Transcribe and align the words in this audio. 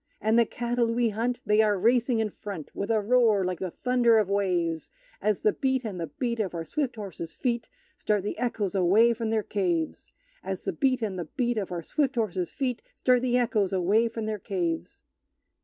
And 0.19 0.39
the 0.39 0.47
cattle 0.47 0.91
we 0.91 1.09
hunt 1.09 1.39
they 1.45 1.61
are 1.61 1.77
racing 1.77 2.17
in 2.17 2.31
front, 2.31 2.73
With 2.73 2.89
a 2.89 2.99
roar 2.99 3.45
like 3.45 3.59
the 3.59 3.69
thunder 3.69 4.17
of 4.17 4.29
waves, 4.29 4.89
As 5.21 5.41
the 5.43 5.53
beat 5.53 5.85
and 5.85 5.99
the 6.01 6.07
beat 6.07 6.39
of 6.39 6.55
our 6.55 6.65
swift 6.65 6.95
horses' 6.95 7.33
feet 7.33 7.69
Start 7.97 8.23
the 8.23 8.35
echoes 8.39 8.73
away 8.73 9.13
from 9.13 9.29
their 9.29 9.43
caves! 9.43 10.09
As 10.43 10.63
the 10.63 10.73
beat 10.73 11.03
and 11.03 11.19
the 11.19 11.25
beat 11.25 11.59
Of 11.59 11.71
our 11.71 11.83
swift 11.83 12.15
horses' 12.15 12.49
feet 12.49 12.81
Start 12.95 13.21
the 13.21 13.37
echoes 13.37 13.71
away 13.73 14.07
from 14.07 14.25
their 14.25 14.39
caves! 14.39 15.03